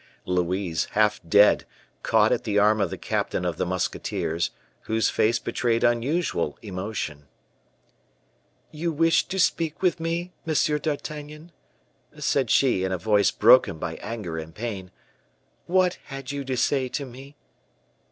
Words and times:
Louise, 0.25 0.85
half 0.95 1.21
dead, 1.29 1.63
caught 2.01 2.31
at 2.31 2.43
the 2.43 2.57
arm 2.57 2.81
of 2.81 2.89
the 2.89 2.97
captain 2.97 3.45
of 3.45 3.57
the 3.57 3.67
musketeers, 3.67 4.49
whose 4.85 5.11
face 5.11 5.37
betrayed 5.37 5.83
unusual 5.83 6.57
emotion. 6.63 7.27
"You 8.71 8.91
wished 8.91 9.29
to 9.29 9.37
speak 9.39 9.83
with 9.83 9.99
me, 9.99 10.33
Monsieur 10.43 10.79
d'Artagnan," 10.79 11.51
said 12.17 12.49
she, 12.49 12.83
in 12.83 12.91
a 12.91 12.97
voice 12.97 13.29
broken 13.29 13.77
by 13.77 13.93
anger 13.97 14.39
and 14.39 14.55
pain. 14.55 14.89
"What 15.67 15.99
had 16.05 16.31
you 16.31 16.43
to 16.45 16.57
say 16.57 16.89
to 16.89 17.05
me?" 17.05 17.35